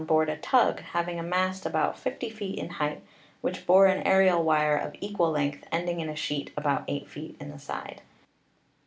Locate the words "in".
2.57-2.67, 5.99-6.09, 7.39-7.51